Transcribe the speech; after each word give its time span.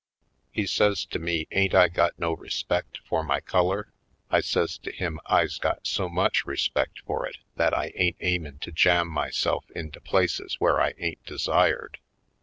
He 0.51 0.65
says 0.65 1.05
to 1.05 1.19
me 1.19 1.47
ain't 1.51 1.75
I 1.75 1.87
got 1.87 2.17
no 2.17 2.33
respect 2.33 2.97
for 3.07 3.21
my 3.23 3.39
color? 3.39 3.93
I 4.31 4.41
says 4.41 4.79
to 4.79 4.91
him 4.91 5.19
I's 5.27 5.59
got 5.59 5.85
so 5.85 6.09
much 6.09 6.43
respect 6.43 7.01
for 7.05 7.27
it 7.27 7.37
that 7.57 7.77
I 7.77 7.91
ain't 7.93 8.17
aiming 8.19 8.57
to 8.61 8.71
jam 8.71 9.07
my 9.07 9.29
self 9.29 9.69
into 9.75 10.01
places 10.01 10.55
where 10.57 10.81
I 10.81 10.95
ain't 10.97 11.23
desired. 11.27 11.99